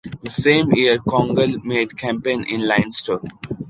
[0.23, 3.19] The same year, Congal made campaign in Leinster.